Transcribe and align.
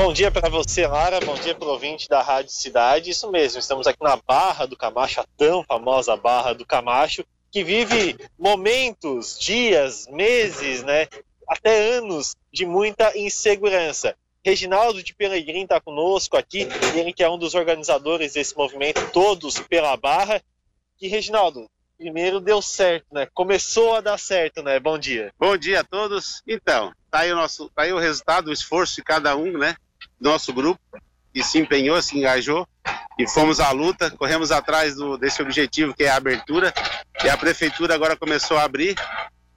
Bom 0.00 0.12
dia 0.12 0.30
para 0.30 0.48
você, 0.48 0.86
Lara. 0.86 1.18
Bom 1.18 1.34
dia 1.34 1.56
para 1.56 1.66
ouvinte 1.66 2.08
da 2.08 2.22
Rádio 2.22 2.52
Cidade. 2.52 3.10
Isso 3.10 3.28
mesmo, 3.32 3.58
estamos 3.58 3.84
aqui 3.84 4.00
na 4.00 4.16
Barra 4.16 4.64
do 4.64 4.76
Camacho, 4.76 5.20
a 5.20 5.26
tão 5.36 5.64
famosa 5.64 6.16
Barra 6.16 6.52
do 6.52 6.64
Camacho, 6.64 7.24
que 7.50 7.64
vive 7.64 8.16
momentos, 8.38 9.36
dias, 9.36 10.06
meses, 10.06 10.84
né, 10.84 11.08
até 11.48 11.96
anos 11.96 12.36
de 12.52 12.64
muita 12.64 13.18
insegurança. 13.18 14.14
Reginaldo 14.40 15.02
de 15.02 15.12
Pelegrim 15.16 15.64
está 15.64 15.80
conosco 15.80 16.36
aqui, 16.36 16.68
ele 16.94 17.12
que 17.12 17.24
é 17.24 17.28
um 17.28 17.36
dos 17.36 17.56
organizadores 17.56 18.34
desse 18.34 18.56
movimento 18.56 19.10
Todos 19.10 19.58
pela 19.58 19.96
Barra. 19.96 20.40
E 21.02 21.08
Reginaldo, 21.08 21.68
primeiro 21.98 22.38
deu 22.38 22.62
certo, 22.62 23.06
né? 23.12 23.26
Começou 23.34 23.96
a 23.96 24.00
dar 24.00 24.16
certo, 24.16 24.62
né? 24.62 24.78
Bom 24.78 24.96
dia. 24.96 25.32
Bom 25.36 25.56
dia 25.56 25.80
a 25.80 25.84
todos. 25.84 26.40
Então, 26.46 26.92
tá 27.10 27.20
aí 27.20 27.32
o 27.32 27.36
nosso, 27.36 27.68
tá 27.70 27.82
aí 27.82 27.92
o 27.92 27.98
resultado, 27.98 28.46
o 28.46 28.52
esforço 28.52 28.94
de 28.94 29.02
cada 29.02 29.36
um, 29.36 29.58
né? 29.58 29.74
Nosso 30.20 30.52
grupo 30.52 30.80
que 31.32 31.42
se 31.42 31.58
empenhou, 31.58 32.00
se 32.02 32.16
engajou 32.16 32.66
e 33.18 33.28
fomos 33.28 33.60
à 33.60 33.70
luta, 33.70 34.10
corremos 34.10 34.50
atrás 34.50 34.94
do, 34.94 35.16
desse 35.16 35.42
objetivo 35.42 35.94
que 35.94 36.04
é 36.04 36.10
a 36.10 36.16
abertura 36.16 36.72
e 37.24 37.28
a 37.28 37.36
prefeitura 37.36 37.94
agora 37.94 38.16
começou 38.16 38.56
a 38.56 38.64
abrir, 38.64 38.96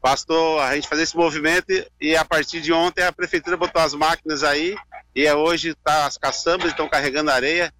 bastou 0.01 0.59
a 0.59 0.75
gente 0.75 0.87
fazer 0.87 1.03
esse 1.03 1.15
movimento 1.15 1.71
e 1.99 2.15
a 2.15 2.25
partir 2.25 2.59
de 2.61 2.73
ontem 2.73 3.03
a 3.03 3.11
prefeitura 3.11 3.55
botou 3.55 3.81
as 3.81 3.93
máquinas 3.93 4.43
aí 4.43 4.75
e 5.15 5.25
é 5.25 5.35
hoje 5.35 5.75
tá 5.75 6.05
as 6.05 6.17
caçambas 6.17 6.67
estão 6.67 6.89
carregando 6.89 7.31
areia. 7.31 7.73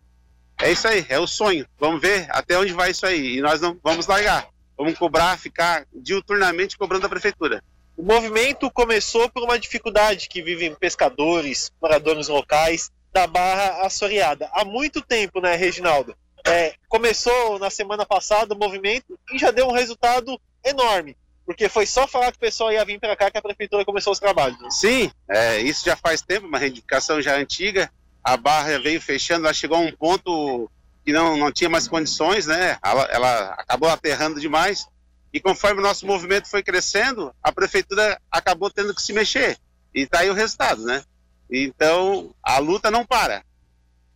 É 0.59 0.72
isso 0.72 0.88
aí, 0.88 1.05
é 1.09 1.17
o 1.20 1.25
sonho. 1.25 1.66
Vamos 1.80 2.00
ver 2.00 2.27
até 2.30 2.58
onde 2.58 2.73
vai 2.73 2.91
isso 2.91 3.05
aí 3.05 3.38
e 3.38 3.41
nós 3.41 3.59
não 3.59 3.77
vamos 3.84 4.05
largar. 4.05 4.48
Vamos 4.77 4.98
cobrar, 4.98 5.38
ficar 5.38 5.86
diuturnamente 5.94 6.77
cobrando 6.77 7.05
a 7.05 7.09
prefeitura. 7.09 7.63
O 7.98 8.04
movimento 8.04 8.72
começou 8.72 9.30
por 9.30 9.44
uma 9.44 9.59
dificuldade 9.59 10.27
que 10.27 10.41
vivem 10.41 10.73
pescadores, 10.76 11.72
moradores 11.81 12.27
locais 12.27 12.90
da 13.14 13.27
Barra 13.27 13.86
Açoriada. 13.86 14.50
Há 14.54 14.64
muito 14.64 15.02
tempo, 15.02 15.41
né, 15.41 15.55
Reginaldo? 15.55 16.16
É, 16.45 16.73
começou 16.88 17.59
na 17.59 17.70
semana 17.70 18.06
passada 18.06 18.56
o 18.56 18.58
movimento 18.58 19.20
e 19.31 19.38
já 19.38 19.52
deu 19.52 19.67
um 19.67 19.73
resultado 19.73 20.39
enorme. 20.66 21.16
Porque 21.45 21.67
foi 21.67 21.86
só 21.86 22.08
falar 22.08 22.31
que 22.31 22.38
o 22.38 22.42
pessoal 22.42 22.72
ia 22.72 22.86
vir 22.86 23.00
para 23.00 23.16
cá 23.16 23.30
que 23.30 23.38
a 23.38 23.42
prefeitura 23.42 23.83
começou 23.83 24.14
os 24.14 24.20
trabalhos. 24.20 24.58
Sim, 24.70 25.11
é, 25.30 25.59
isso 25.59 25.86
já 25.86 25.95
faz 25.95 26.22
tempo, 26.22 26.48
uma 26.48 26.58
reivindicação 26.58 27.22
já 27.22 27.36
antiga. 27.36 27.92
A 28.23 28.38
barra 28.38 28.80
veio 28.80 29.02
fechando, 29.02 29.45
ela 29.45 29.53
chegou 29.53 29.78
a 29.78 29.81
um 29.81 29.92
ponto 29.92 30.72
que 31.03 31.11
não, 31.11 31.36
não 31.36 31.52
tinha 31.52 31.70
mais 31.70 31.88
condições, 31.88 32.45
né? 32.45 32.78
Ela, 32.83 33.03
ela 33.05 33.53
acabou 33.58 33.89
aterrando 33.89 34.39
demais. 34.39 34.88
E 35.33 35.39
conforme 35.39 35.79
o 35.79 35.83
nosso 35.83 36.05
movimento 36.05 36.49
foi 36.49 36.61
crescendo, 36.61 37.33
a 37.41 37.51
prefeitura 37.51 38.19
acabou 38.29 38.69
tendo 38.69 38.93
que 38.93 39.01
se 39.01 39.13
mexer. 39.13 39.57
E 39.93 40.01
está 40.01 40.19
aí 40.19 40.29
o 40.29 40.33
resultado, 40.33 40.83
né? 40.83 41.03
Então, 41.49 42.33
a 42.43 42.57
luta 42.59 42.91
não 42.91 43.05
para. 43.05 43.43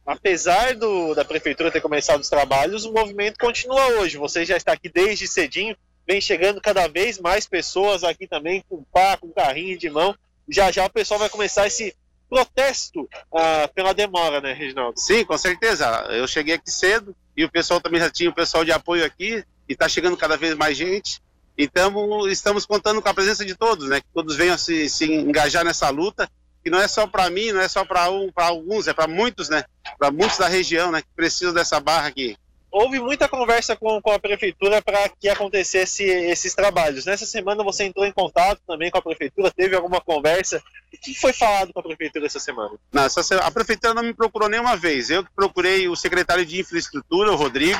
Apesar 0.05 0.75
do, 0.75 1.15
da 1.15 1.25
prefeitura 1.25 1.71
ter 1.71 1.81
começado 1.81 2.21
os 2.21 2.29
trabalhos, 2.29 2.85
o 2.85 2.93
movimento 2.93 3.39
continua 3.39 3.87
hoje. 3.99 4.17
Você 4.17 4.45
já 4.45 4.55
está 4.55 4.73
aqui 4.73 4.89
desde 4.89 5.27
cedinho, 5.27 5.75
vem 6.07 6.21
chegando 6.21 6.61
cada 6.61 6.87
vez 6.87 7.17
mais 7.19 7.47
pessoas 7.47 8.03
aqui 8.03 8.27
também, 8.27 8.63
com 8.69 8.83
pá, 8.83 9.17
com 9.17 9.31
carrinho 9.31 9.77
de 9.77 9.89
mão. 9.89 10.15
Já 10.47 10.71
já 10.71 10.85
o 10.85 10.89
pessoal 10.89 11.19
vai 11.19 11.29
começar 11.29 11.65
esse 11.65 11.95
protesto 12.29 13.09
ah, 13.33 13.69
pela 13.73 13.93
demora, 13.93 14.41
né, 14.41 14.53
Reginaldo? 14.53 14.99
Sim, 14.99 15.25
com 15.25 15.37
certeza. 15.37 15.85
Eu 16.11 16.27
cheguei 16.27 16.55
aqui 16.55 16.69
cedo 16.69 17.15
e 17.35 17.43
o 17.43 17.51
pessoal 17.51 17.81
também 17.81 17.99
já 17.99 18.09
tinha 18.09 18.29
o 18.29 18.35
pessoal 18.35 18.63
de 18.63 18.71
apoio 18.71 19.03
aqui 19.03 19.43
e 19.67 19.73
está 19.73 19.87
chegando 19.87 20.17
cada 20.17 20.37
vez 20.37 20.55
mais 20.55 20.77
gente. 20.77 21.21
Então, 21.57 22.27
estamos 22.27 22.65
contando 22.65 23.01
com 23.01 23.09
a 23.09 23.13
presença 23.13 23.45
de 23.45 23.55
todos, 23.55 23.87
né? 23.87 24.01
Que 24.01 24.07
todos 24.13 24.35
venham 24.35 24.57
se, 24.57 24.89
se 24.89 25.05
engajar 25.05 25.63
nessa 25.63 25.89
luta 25.89 26.29
que 26.65 26.71
não 26.71 26.81
é 26.81 26.87
só 26.87 27.05
para 27.05 27.29
mim, 27.29 27.51
não 27.51 27.61
é 27.61 27.67
só 27.67 27.85
para 27.85 28.09
um, 28.09 28.31
alguns, 28.35 28.87
é 28.87 28.93
para 28.93 29.07
muitos, 29.07 29.49
né? 29.49 29.63
Para 29.99 30.09
muitos 30.09 30.39
da 30.39 30.47
região, 30.47 30.91
né? 30.91 31.03
Que 31.03 31.07
precisam 31.15 31.53
dessa 31.53 31.79
barra 31.79 32.07
aqui. 32.07 32.35
Houve 32.71 32.99
muita 32.99 33.29
conversa 33.29 33.75
com, 33.75 34.01
com 34.01 34.11
a 34.11 34.19
prefeitura 34.19 34.81
para 34.81 35.07
que 35.07 35.29
acontecesse 35.29 36.03
esses 36.03 36.53
trabalhos. 36.55 37.05
Nessa 37.05 37.25
semana 37.25 37.63
você 37.63 37.85
entrou 37.85 38.03
em 38.03 38.11
contato 38.11 38.59
também 38.67 38.89
com 38.89 38.97
a 38.97 39.01
prefeitura, 39.01 39.49
teve 39.55 39.75
alguma 39.75 40.01
conversa? 40.01 40.61
O 40.91 40.97
que 40.97 41.13
foi 41.13 41.31
falado 41.31 41.71
com 41.71 41.79
a 41.79 41.83
prefeitura 41.83 42.25
essa 42.25 42.39
semana? 42.39 42.75
Não, 42.91 43.03
essa, 43.03 43.37
a 43.37 43.51
prefeitura 43.51 43.93
não 43.93 44.03
me 44.03 44.13
procurou 44.13 44.49
nenhuma 44.49 44.75
vez. 44.75 45.11
Eu 45.11 45.23
procurei 45.35 45.87
o 45.87 45.95
secretário 45.95 46.45
de 46.45 46.59
infraestrutura, 46.59 47.31
o 47.31 47.35
Rodrigo, 47.35 47.79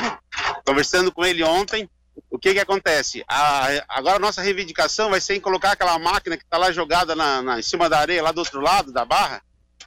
conversando 0.65 1.11
com 1.11 1.25
ele 1.25 1.43
ontem 1.43 1.89
o 2.29 2.39
que 2.39 2.53
que 2.53 2.59
acontece? 2.59 3.23
A, 3.27 3.67
agora 3.89 4.15
a 4.15 4.19
nossa 4.19 4.41
reivindicação 4.41 5.09
vai 5.09 5.19
ser 5.19 5.35
em 5.35 5.41
colocar 5.41 5.71
aquela 5.71 5.97
máquina 5.99 6.37
que 6.37 6.43
está 6.43 6.57
lá 6.57 6.71
jogada 6.71 7.15
na, 7.15 7.41
na, 7.41 7.59
em 7.59 7.63
cima 7.63 7.89
da 7.89 7.99
areia, 7.99 8.23
lá 8.23 8.31
do 8.31 8.39
outro 8.39 8.61
lado 8.61 8.91
da 8.91 9.03
barra, 9.05 9.41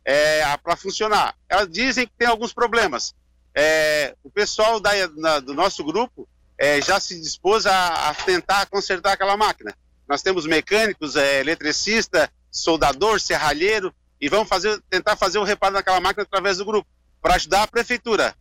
é, 0.04 0.42
para 0.58 0.76
funcionar. 0.76 1.34
Elas 1.48 1.68
dizem 1.68 2.06
que 2.06 2.12
tem 2.16 2.28
alguns 2.28 2.52
problemas. 2.52 3.14
É, 3.54 4.14
o 4.22 4.30
pessoal 4.30 4.78
da, 4.78 4.90
na, 5.16 5.40
do 5.40 5.54
nosso 5.54 5.82
grupo 5.84 6.28
é, 6.56 6.80
já 6.80 7.00
se 7.00 7.20
dispôs 7.20 7.66
a, 7.66 8.10
a, 8.10 8.14
tentar 8.14 8.66
consertar 8.66 9.12
aquela 9.12 9.36
máquina. 9.36 9.74
Nós 10.08 10.22
temos 10.22 10.46
mecânicos, 10.46 11.16
é, 11.16 11.40
eletricista, 11.40 12.30
soldador, 12.50 13.20
serralheiro, 13.20 13.94
e 14.20 14.28
vamos 14.28 14.48
fazer, 14.48 14.80
tentar 14.90 15.16
fazer 15.16 15.38
o 15.38 15.44
reparo 15.44 15.74
naquela 15.74 16.00
máquina 16.00 16.24
através 16.24 16.58
do 16.58 16.64
grupo, 16.64 16.88
para 17.20 17.34
ajudar 17.34 17.62
a 17.62 17.68
prefeitura. 17.68 18.34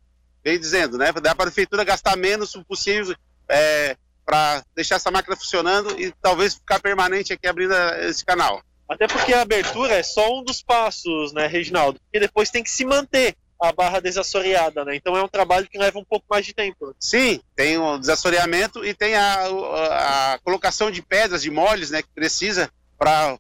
Vem 0.44 0.60
dizendo, 0.60 0.98
né? 0.98 1.12
Para 1.12 1.32
a 1.32 1.36
prefeitura 1.36 1.84
gastar 1.84 2.16
menos 2.16 2.56
o 2.56 2.64
possível 2.64 3.16
é, 3.50 3.96
para 4.26 4.64
deixar 4.76 4.96
essa 4.96 5.12
máquina 5.12 5.36
funcionando 5.36 6.00
e 6.00 6.14
talvez 6.22 6.56
ficar 6.56 6.80
permanente 6.80 7.34
aqui 7.34 7.48
abrindo 7.48 7.74
esse 8.02 8.26
canal. 8.26 8.62
Até 8.90 9.08
porque 9.08 9.34
a 9.34 9.42
abertura 9.42 9.96
é 9.96 10.04
só 10.04 10.38
um 10.38 10.44
dos 10.44 10.62
passos, 10.62 11.34
né, 11.34 11.48
Reginaldo? 11.48 12.00
Porque 12.00 12.20
depois 12.20 12.50
tem 12.50 12.64
que 12.64 12.70
se 12.70 12.86
manter 12.86 13.36
a 13.62 13.72
barra 13.72 14.00
desassoreada, 14.00 14.86
né? 14.86 14.96
Então 14.96 15.18
é 15.18 15.24
um 15.24 15.28
trabalho 15.28 15.68
que 15.68 15.78
leva 15.78 15.98
um 15.98 16.06
pouco 16.06 16.26
mais 16.30 16.46
de 16.46 16.54
tempo. 16.54 16.96
Sim, 17.00 17.42
tem 17.56 17.78
o 17.78 17.98
desassoreamento 17.98 18.86
e 18.86 18.94
tem 18.94 19.16
a, 19.16 19.46
a, 19.46 20.34
a 20.34 20.40
colocação 20.40 20.92
de 20.92 21.02
pedras, 21.02 21.42
de 21.42 21.50
moles, 21.50 21.90
né, 21.90 22.02
que 22.02 22.10
precisa 22.14 22.72
para 22.98 23.38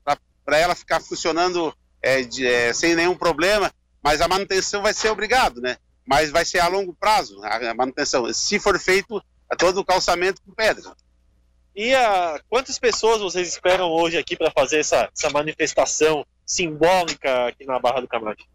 ela 0.53 0.75
ficar 0.75 0.99
funcionando 0.99 1.73
é, 2.01 2.23
de, 2.23 2.47
é, 2.47 2.73
sem 2.73 2.95
nenhum 2.95 3.15
problema, 3.15 3.71
mas 4.03 4.21
a 4.21 4.27
manutenção 4.27 4.81
vai 4.81 4.93
ser 4.93 5.09
obrigado, 5.09 5.61
né? 5.61 5.77
Mas 6.07 6.31
vai 6.31 6.45
ser 6.45 6.59
a 6.59 6.67
longo 6.67 6.93
prazo 6.93 7.39
a 7.43 7.73
manutenção. 7.73 8.31
Se 8.33 8.59
for 8.59 8.79
feito 8.79 9.21
a 9.49 9.55
todo 9.55 9.79
o 9.79 9.85
calçamento 9.85 10.41
com 10.41 10.53
pedra. 10.53 10.95
E 11.75 11.93
a, 11.93 12.41
quantas 12.49 12.79
pessoas 12.79 13.21
vocês 13.21 13.47
esperam 13.47 13.91
hoje 13.91 14.17
aqui 14.17 14.35
para 14.35 14.49
fazer 14.49 14.79
essa, 14.79 15.09
essa 15.15 15.29
manifestação 15.29 16.25
simbólica 16.45 17.47
aqui 17.47 17.65
na 17.65 17.77
Barra 17.77 18.01
do 18.01 18.07
Camacho? 18.07 18.45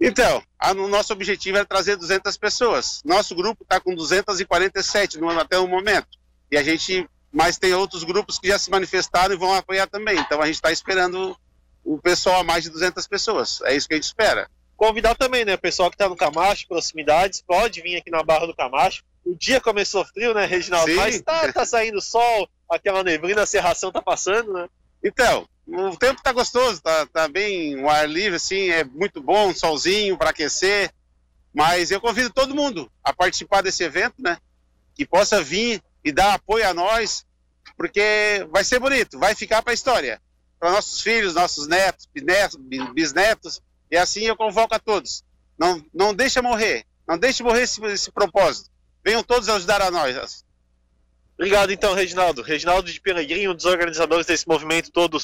Então, 0.00 0.42
o 0.76 0.88
nosso 0.88 1.12
objetivo 1.12 1.58
é 1.58 1.64
trazer 1.64 1.96
200 1.96 2.36
pessoas. 2.36 3.00
Nosso 3.04 3.34
grupo 3.34 3.62
está 3.62 3.80
com 3.80 3.94
247 3.94 5.18
no, 5.18 5.30
até 5.30 5.58
o 5.58 5.68
momento. 5.68 6.08
E 6.50 6.56
a 6.56 6.62
gente, 6.62 7.08
mas 7.32 7.56
tem 7.56 7.72
outros 7.72 8.04
grupos 8.04 8.38
que 8.38 8.48
já 8.48 8.58
se 8.58 8.70
manifestaram 8.70 9.34
e 9.34 9.38
vão 9.38 9.54
apoiar 9.54 9.86
também. 9.86 10.18
Então 10.18 10.40
a 10.40 10.46
gente 10.46 10.56
está 10.56 10.72
esperando 10.72 11.36
o 11.84 11.98
pessoal 11.98 12.40
a 12.40 12.44
mais 12.44 12.64
de 12.64 12.70
200 12.70 13.06
pessoas. 13.06 13.60
É 13.62 13.74
isso 13.74 13.88
que 13.88 13.94
a 13.94 13.96
gente 13.96 14.04
espera. 14.04 14.48
Convidar 14.76 15.14
também, 15.14 15.44
né? 15.44 15.54
O 15.54 15.58
pessoal 15.58 15.90
que 15.90 15.94
está 15.94 16.08
no 16.08 16.16
Camacho, 16.16 16.66
proximidades, 16.66 17.40
pode 17.40 17.80
vir 17.80 17.96
aqui 17.96 18.10
na 18.10 18.22
Barra 18.22 18.46
do 18.46 18.56
Camacho 18.56 19.04
o 19.24 19.36
dia 19.36 19.60
começou 19.60 20.04
frio, 20.04 20.34
né, 20.34 20.44
Reginaldo? 20.44 20.90
Sim. 20.90 20.96
Mas 20.96 21.20
tá, 21.20 21.52
tá 21.52 21.64
saindo 21.64 22.00
sol, 22.00 22.48
aquela 22.68 23.04
neblina, 23.04 23.42
a 23.42 23.46
serração 23.46 23.92
tá 23.92 24.02
passando, 24.02 24.52
né? 24.52 24.68
Então, 25.02 25.48
o 25.66 25.96
tempo 25.96 26.22
tá 26.22 26.32
gostoso, 26.32 26.80
tá, 26.82 27.06
tá 27.06 27.28
bem, 27.28 27.80
o 27.80 27.88
ar 27.88 28.08
livre, 28.08 28.36
assim, 28.36 28.70
é 28.70 28.84
muito 28.84 29.22
bom, 29.22 29.48
um 29.48 29.54
solzinho 29.54 30.16
para 30.18 30.30
aquecer. 30.30 30.92
Mas 31.54 31.90
eu 31.90 32.00
convido 32.00 32.30
todo 32.30 32.54
mundo 32.54 32.90
a 33.04 33.12
participar 33.12 33.62
desse 33.62 33.84
evento, 33.84 34.14
né? 34.18 34.38
Que 34.94 35.06
possa 35.06 35.42
vir 35.42 35.82
e 36.04 36.10
dar 36.10 36.34
apoio 36.34 36.66
a 36.66 36.74
nós, 36.74 37.24
porque 37.76 38.46
vai 38.50 38.64
ser 38.64 38.78
bonito, 38.78 39.18
vai 39.18 39.34
ficar 39.34 39.62
para 39.62 39.72
a 39.72 39.74
história. 39.74 40.20
Para 40.58 40.72
nossos 40.72 41.00
filhos, 41.00 41.34
nossos 41.34 41.66
netos, 41.66 42.06
bisnetos, 42.06 42.56
bisnetos, 42.92 43.62
e 43.92 43.96
assim 43.98 44.22
eu 44.22 44.34
convoco 44.34 44.74
a 44.74 44.78
todos. 44.78 45.22
Não, 45.58 45.84
não 45.92 46.14
deixa 46.14 46.40
morrer, 46.40 46.86
não 47.06 47.18
deixe 47.18 47.42
morrer 47.42 47.64
esse, 47.64 47.84
esse 47.84 48.10
propósito. 48.10 48.70
Venham 49.04 49.22
todos 49.22 49.50
ajudar 49.50 49.82
a 49.82 49.90
nós. 49.90 50.46
Obrigado 51.34 51.70
então, 51.70 51.92
Reginaldo. 51.92 52.40
Reginaldo 52.40 52.90
de 52.90 52.98
Pelegrinho, 52.98 53.50
um 53.50 53.54
dos 53.54 53.66
organizadores 53.66 54.24
desse 54.24 54.48
movimento 54.48 54.90
Todos 54.90 55.20